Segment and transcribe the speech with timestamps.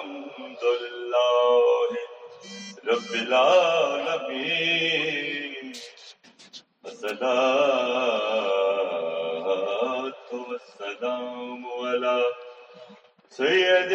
[0.00, 1.90] الحمد لله
[2.88, 4.72] رب العالمين
[6.86, 8.12] الصلاة
[10.32, 12.16] والسلام على
[13.28, 13.92] سيد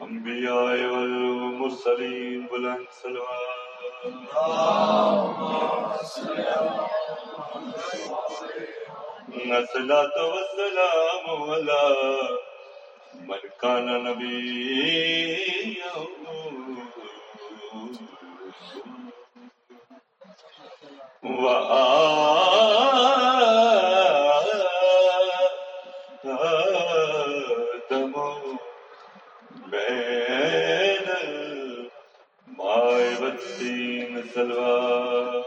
[0.00, 7.74] الأنبياء والمرسلين بلند صلوات الصلاة والسلام على محمد
[9.28, 10.02] نسلا
[13.14, 15.92] من كان نبيا
[26.80, 28.14] وآدم
[29.70, 35.44] بين الماء والطين سلوى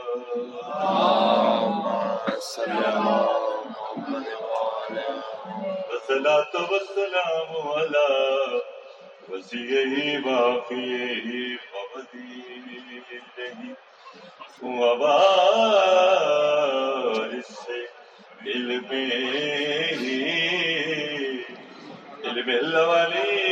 [5.92, 8.10] والصلاة والسلام على
[9.30, 13.08] وسيعه باقيه وبديله
[16.34, 17.68] وبارس
[18.46, 18.92] علمه
[22.26, 23.44] علم الأولين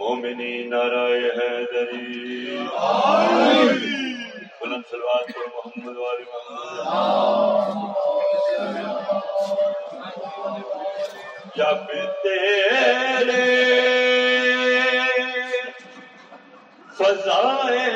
[0.00, 2.56] المؤمنين رائے حیدری
[4.60, 6.78] بلند صلوات پر محمد والی محمد۔
[11.56, 13.44] جب تیرے
[16.98, 17.90] فضائے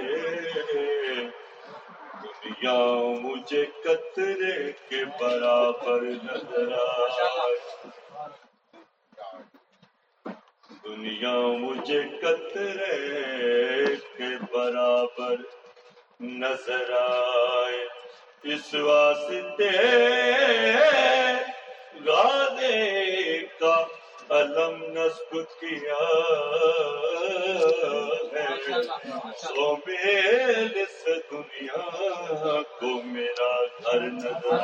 [2.24, 2.80] دنیا
[3.22, 7.88] مجھے قطرے کے برابر نظر آئے۔
[10.84, 12.98] دنیا مجھے قطرے
[14.18, 15.36] کے برابر
[16.22, 17.88] نظر آئے۔
[18.44, 19.70] اس واسطے
[24.32, 26.04] علم نصب کیا
[28.34, 28.82] ہے۔
[29.38, 30.74] سو میل
[31.04, 33.54] سے دنیا کو میرا
[33.84, 34.58] گھر نظر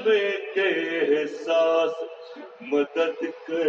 [0.05, 2.03] تسلیم کے احساس
[2.61, 3.67] مدد کر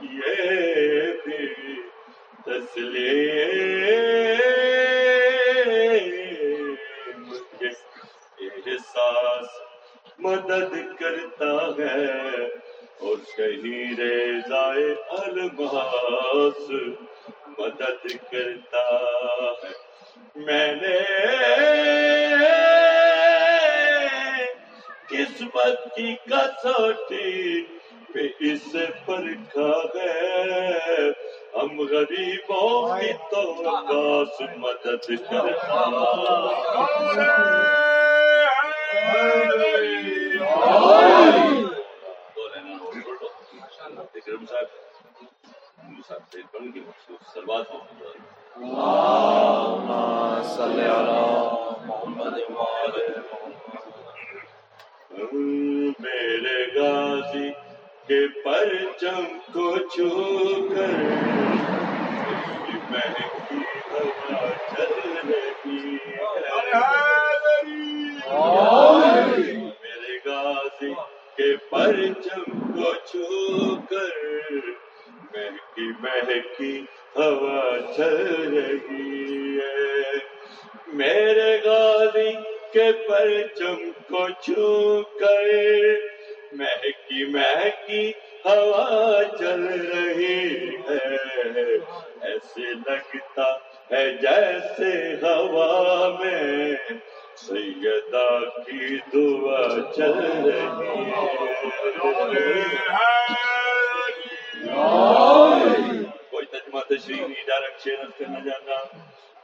[0.00, 1.48] یہ بھی
[2.46, 3.16] تسلیم
[7.58, 7.68] کے
[8.40, 9.46] احساس
[10.18, 12.42] مدد کرتا ہے۔
[13.00, 16.70] اور کہیں ریزائے الماس
[17.58, 19.00] مدد کرتا
[19.64, 19.85] ہے۔
[20.46, 20.96] میں نے
[25.08, 27.62] قسمت کی کسوٹی
[28.12, 31.08] پہ اسے پرکھا ہے
[31.54, 35.10] ہم غریبوں کی تو باس مدد
[45.86, 47.70] کرتا سلوات
[56.00, 57.50] میرے غازی
[58.08, 60.10] کے پرچم کو چھو
[60.70, 60.94] کر
[62.62, 63.58] کی
[63.90, 64.92] ہوا چل
[68.84, 70.92] رہی میرے غازی
[71.36, 72.92] کے پرچم کو
[76.26, 76.84] مہکی مہکی
[77.16, 80.02] ہوا چل رہی ہے۔
[80.86, 82.32] میرے غازی
[82.72, 85.44] کے پرچم کو چھو کر
[86.52, 88.12] مہکی مہکی
[88.44, 91.16] ہوا چل رہی ہے۔
[92.22, 93.58] ایسے لگتا
[93.90, 96.74] ہے جیسے ہوا میں
[97.36, 100.12] سیدہ کی دعا چل
[100.44, 101.85] رہی ہے۔
[107.46, 108.84] کوئی تجمہ تشریح جانا۔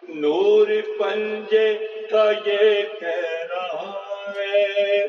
[0.08, 0.66] نور
[0.98, 1.78] پنجے
[2.10, 5.06] کا یہ کہہ رہا ہے،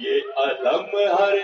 [0.00, 1.34] یہ علم ہر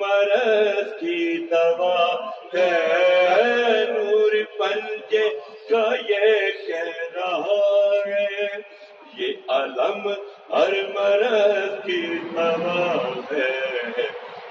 [0.00, 5.40] مرض کی دوا ہے۔ نور پنجے
[5.70, 8.46] کا یہ کہہ رہا ہے،
[9.18, 10.08] یہ علم
[10.52, 12.94] ہر مرض کی دوا
[13.30, 13.60] ہے۔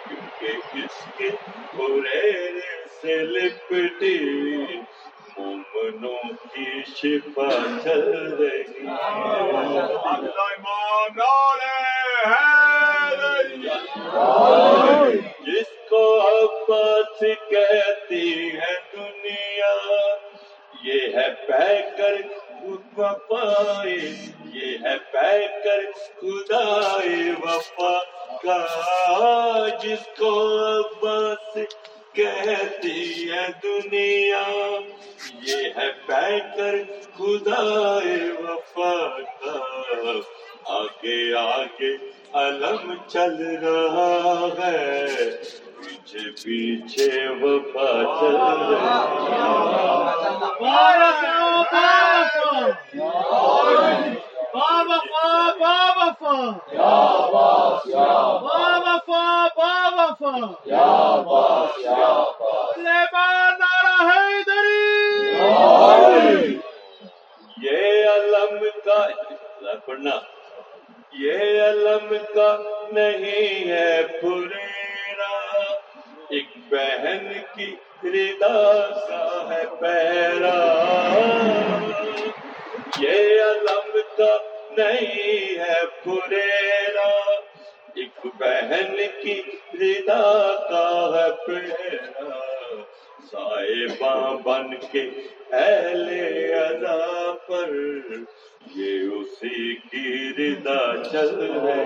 [0.10, 1.30] کیونکہ اس کے
[1.78, 2.32] برے
[3.02, 4.28] سے لپٹی
[5.40, 7.50] مومنوں کی شفا
[7.84, 8.02] چل
[8.34, 8.86] رہی
[15.46, 19.74] جس کو عباس کہتی ہے دنیا
[20.84, 22.22] یہ ہے پہ کر
[22.98, 23.98] وفائے
[24.54, 25.84] یہ ہے پہ کر
[26.16, 27.98] خدائے وفا
[28.44, 28.62] کا
[29.84, 30.34] جس کو
[30.70, 31.58] عباس
[32.18, 34.46] کہتی ہے دنیا
[35.44, 36.76] یہ ہے پہ کر
[37.18, 38.94] خدائے وفا
[39.42, 40.14] کا
[40.74, 41.94] آگے آگے
[42.36, 45.30] علم چل رہا ہے
[45.78, 48.36] پیچھے پیچھے وفا چل
[48.72, 48.98] رہا
[67.58, 69.06] یہ علم کا
[69.86, 70.12] پڑھنا
[71.14, 72.48] یہ علم کا
[72.94, 75.32] نہیں ہے پھریرا
[76.30, 77.70] ایک بہن کی
[78.06, 78.62] ردا
[79.08, 80.54] کا ہے پیرا
[83.00, 84.36] یہ علم کا
[84.78, 87.10] نہیں ہے پھریرا
[87.96, 89.42] ایک بہن کی
[89.76, 90.22] ردا
[90.70, 92.30] کا ہے پیرا
[93.32, 95.10] صاحباں بن کے
[95.54, 96.08] اہل
[96.54, 97.70] ادا پر
[98.76, 100.08] یہ اسی کی
[100.38, 100.80] ردا
[101.12, 101.84] چل رہے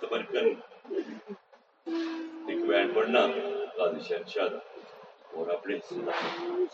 [0.00, 0.46] سبرکن
[2.48, 3.26] ایک بینڈ پڑھنا
[3.76, 4.48] قاضی شہنشاہ۔
[5.34, 5.74] اور اپنے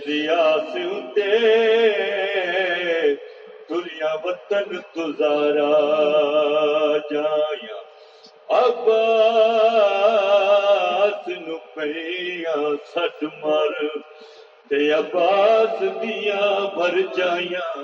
[0.08, 1.32] جندیا سوتے
[3.70, 5.72] دنیا وطن تزارا
[7.10, 7.78] جایا۔
[8.48, 8.88] عباس
[11.28, 12.64] نو پیاں
[12.94, 13.72] سٹ مر
[14.68, 17.76] تے عباس دیاں بھر جائیاں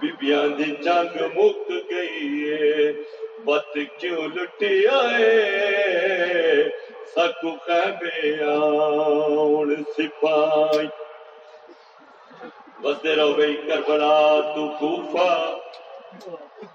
[0.00, 2.92] بیبیاں دی جنگ مک گئی ہے
[3.44, 5.32] بت کیوں لٹی آئے؟
[7.16, 10.86] سکو خیمے آن سپاہی۔
[12.82, 14.16] بستے رہو گئی کربلا
[14.54, 15.28] تو کوفہ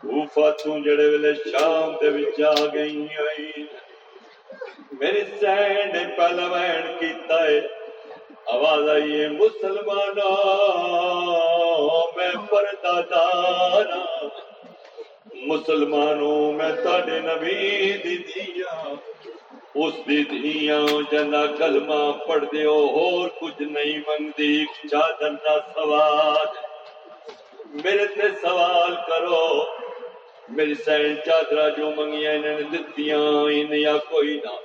[0.01, 3.51] کوفہ تو جڑے ویلے شام دے وچ آ گئی آئی
[4.99, 7.59] میری سینڈ پہلا وین کیتا ہے
[8.53, 10.35] آواز آئی ہے مسلمانوں
[12.17, 14.03] میں پردہ دارا
[15.47, 17.57] مسلمانوں میں تاڑے نبی
[18.03, 18.73] دی دیا
[19.75, 26.47] اس دی دھیاں جنا کلمہ پڑھ دیو، اور کچھ نہیں منگدی، چادر دا سوال
[27.83, 29.63] میرے تے سوال کرو،
[30.49, 34.55] میری سین چادرہ جو منگیاں انہوں نے دتیاں ان یا کوئی نہ۔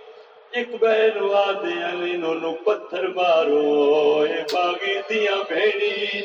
[0.50, 6.20] ایک بہن وادے انہوں پتھر مارو۔ اے باغی دیاں بھیڑی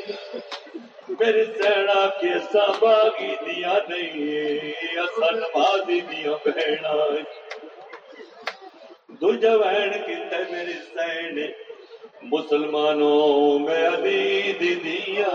[1.20, 6.94] میرے سینا کے سا باغی دیا نہیں۔ اصل نمازی دیا بہنا
[9.22, 11.40] دوجا بہن کیتا میری سین
[12.32, 15.32] مسلمانوں میں علی دی دیا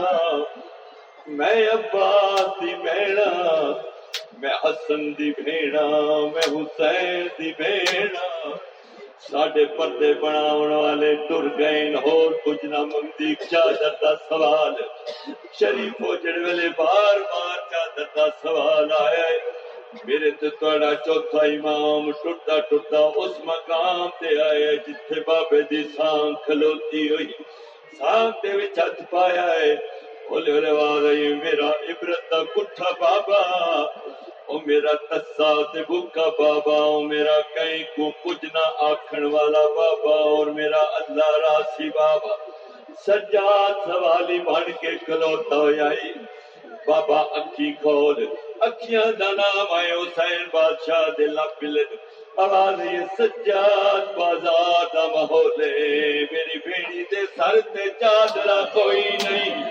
[1.38, 3.30] میں عباس دی بہنا
[4.40, 5.84] میں حسن دی بہنا
[6.34, 8.54] میں حسین دی بہنا
[9.22, 14.74] ساڈے پردے بناون والے ٹر گئے ہور کچھ نہ منگدی چادر دا سوال
[15.58, 19.38] شریف ہو جڑ ویلے بار بار چادر دا سوال آیا ہے
[20.02, 26.34] میرے تے تہاڈا چوتھا امام ٹٹا ٹٹا اس مقام تے آئے جتھے بابے دی سان
[26.44, 27.26] کھلوتی ہوئی
[27.98, 29.74] سان دے وچ ہاتھ پایا ہے
[30.28, 31.00] بولے بولے واہ
[31.42, 33.40] میرا عبرت دا کٹھا بابا
[34.46, 40.16] او میرا تسا تے بھوکا بابا او میرا کہیں کو کچھ نہ آکھن والا بابا
[40.30, 42.34] اور میرا اللہ راسی بابا
[43.06, 46.12] سجاد سوالی بن کے کھلوتا ہوئی
[46.86, 48.24] بابا اکھی کھول
[48.66, 51.90] اکھیاں دا نام آئے، حسین بادشاہ دے لپلد
[52.44, 55.52] آواز یہ سجاد بازار دا ماحول
[56.32, 59.62] میری بیڑی دے سر تے چادرا کوئی نہیں۔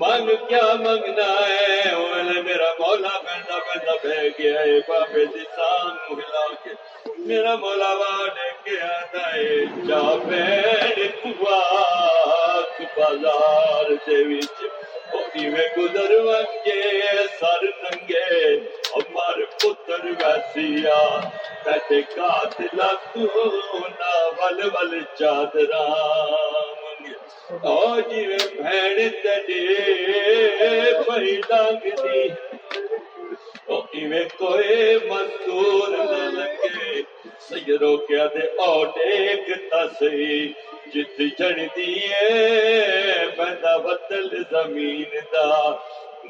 [0.00, 6.46] منگ کیا منگنا ہے؟ میرا مولا بہتا بہتا بہ گیا ہے۔ بابے دی سان ملا
[6.62, 6.70] کے
[7.26, 10.72] میرا مولا واڈے کے آتا ہے۔ جا بیڑ
[12.96, 14.58] بازار دے وچ
[15.34, 16.80] میں گزر ونگے
[17.38, 18.26] سر ننگے
[18.96, 20.98] امر پتر ویسیا
[22.10, 22.80] قاتل
[24.38, 25.86] ول ول چادرا
[27.62, 28.24] او جی
[31.86, 32.28] دی
[33.66, 37.02] او ایویں کوئی مزدور نہ لگے
[37.48, 40.52] سیرو کیا دے او ڈیک تسی
[40.94, 45.70] جت چڑھتی ہے، بندہ بدل زمین دا۔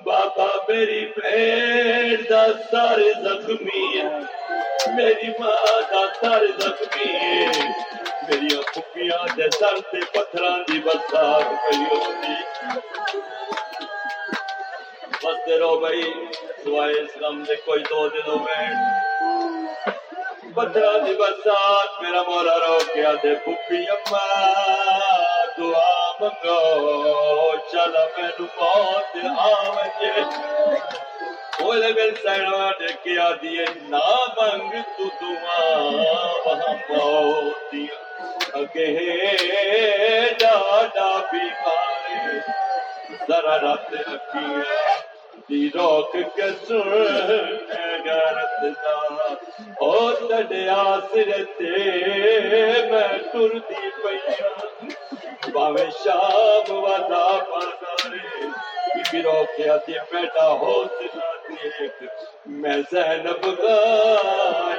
[0.05, 4.05] بابا میری پیڑ دا سارے زخمی ہے۔
[4.97, 7.47] میری ماں دا سارے زخمی ہے۔
[8.29, 12.69] میری پھپیاں دے سر تے پتھراں دی برسات پئی ہوندی۔
[15.23, 16.03] بستے رہو بھائی،
[16.65, 19.12] سوائے اسلام دے کوئی دو دنوں میں۔
[20.55, 24.27] پتھراں دی برسات میرا مولا رو کیا دے پھپی اما،
[25.59, 30.21] دعا منگو، چل مینو موت آوجے۔
[31.59, 34.05] بولے میرے سینوا ڈکیا دیے نہ
[34.37, 35.61] منگ تو دعا
[36.47, 37.75] وہاں موت
[38.61, 38.91] اگے
[40.41, 42.39] ڈاڈا بیمارے،
[43.29, 45.12] ذرا رات رکھیا
[45.49, 46.89] دی روک کے سن
[48.05, 48.97] غیرت دا،
[49.81, 51.71] او تڈیا سر تے
[52.91, 58.47] میں ٹر دی پئی ہاں۔ باوے شام ودا پاگارے
[59.13, 62.03] بی روکیا دی بیٹا ہو سنا دیکھ۔
[62.47, 63.79] میں زینب گا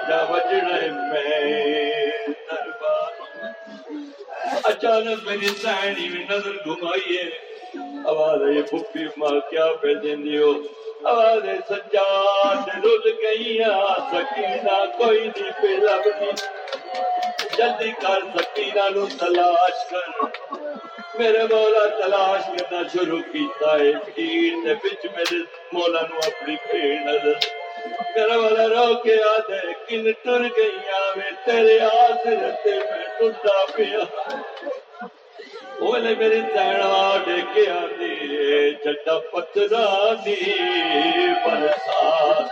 [0.08, 1.48] جا وجڑے میں
[2.48, 3.12] دربار۔
[4.64, 10.52] اچانک میری سینی میں نظر گھمائیے۔ آواز ہے پھپی ماں کیا پہ دیندی ہو
[11.12, 13.80] آواز سجاد رل گئیاں
[14.12, 16.32] سکینہ کوئی نہیں پہ لبنی
[17.58, 20.08] جلدی کر سکینہ نو تلاش کر۔
[21.18, 25.40] میرے مولا تلاش کرنا شروع کیتا ہے بھیڑ دے وچ میرے
[25.74, 27.38] مولا نو اپنی بھیڑ نظر۔
[28.16, 34.04] میرا مولا رو کے آدھے کن ٹر گئیاں، میں تیرے آسر تے میں ٹرتا پیا۔
[35.94, 38.14] بولے میری سینوا ڈیکے آدھی
[38.84, 39.84] چٹا پترا
[40.26, 40.36] دی
[41.44, 42.48] برسات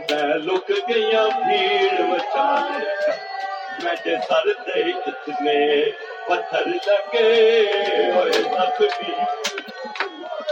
[0.00, 1.04] میں لک گئی
[1.38, 2.44] بھیڑ بچا
[3.84, 3.94] میں
[4.28, 5.62] سر دے اتنے
[6.26, 7.32] پتھر لگے
[8.10, 9.14] ہوئے زخمی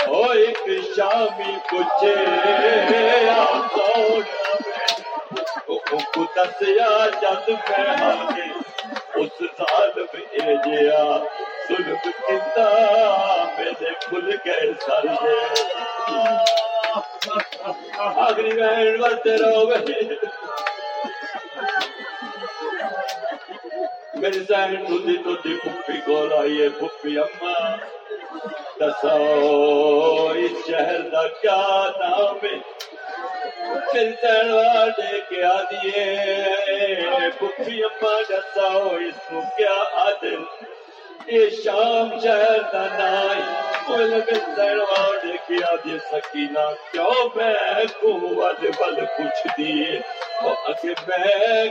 [0.07, 2.05] او ایک شامی کچھ
[6.15, 6.91] کو دسیا
[7.21, 8.51] جد میں آگے
[9.17, 11.03] اس سال میں جیا
[11.73, 12.69] سلب کتا
[13.59, 15.07] میرے کھل گئے سر
[17.99, 20.05] آخری بہن ورتے رہو گئے
[24.15, 27.55] میری سین ٹوٹی ٹوٹی پھپھی کو لائیے پھپھی اما
[28.81, 29.17] دسو،
[30.35, 31.61] اس شہر دا کیا
[31.99, 32.57] نام ہے؟
[33.93, 36.05] میری سین واڈے کے آدیے
[37.39, 40.43] پھپھی اما دسو، اس کو کیا آدل
[41.27, 43.41] یہ شام شہر نائی
[45.99, 47.55] سکینہ، کیوں میں
[51.09, 51.67] میں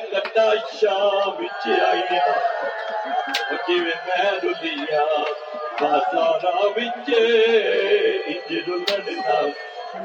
[0.81, 1.73] شام جی
[3.79, 5.05] میں رلیا
[5.81, 7.13] بازار انج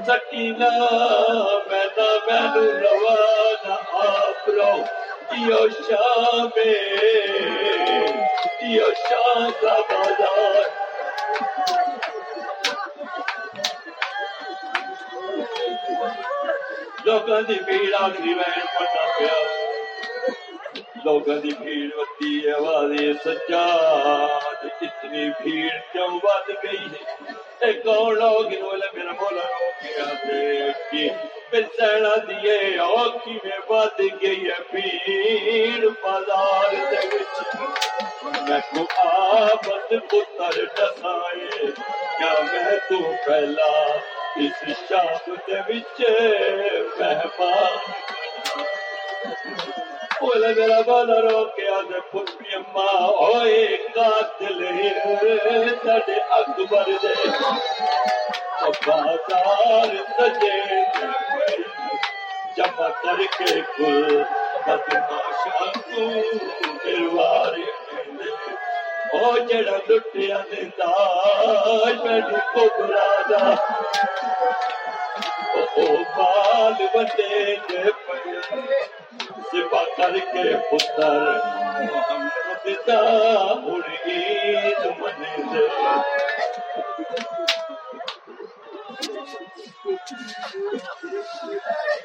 [0.07, 0.71] سکینا
[1.67, 1.87] میں
[2.27, 5.06] مینو روانہ آپ رو۔
[8.63, 10.65] یہ شام کا بازار
[17.05, 19.39] لوگوں کی بھیڑ آخری بہن پڑنا پیا
[21.05, 21.91] لوگوں کی بھیڑ
[22.93, 26.85] ہے سجاد اتنی بھیڑ کیوں ود گئی
[27.63, 28.53] ہے کون لوگ
[28.95, 31.36] میرا مولا رو گیا
[31.77, 36.75] سینا دیے اوکھی میں ود گئی ہے بھیڑ بازار
[38.49, 41.67] میں کو آبد پتر ڈسائے،
[42.19, 43.71] کیا میں تو پہلا
[44.45, 46.01] اس شام دے وچ
[46.99, 47.91] مہمان۔
[50.21, 51.71] بولے میرا بالا رو کے
[52.11, 54.65] پھپی اما ہوئے قاتل
[55.85, 57.15] تڑے اکبر دے۔
[58.87, 60.61] بازار سجے
[62.57, 64.23] جمع کر کے کل
[64.67, 65.65] بدماشا
[66.85, 67.65] دروارے
[69.13, 70.91] او جڑا لٹیا نے دا۔
[75.57, 78.41] او بال بندے دے پیا
[79.53, 81.23] سپا کر کے پتر
[81.83, 83.01] محمد دا
[83.65, 84.87] ہن عید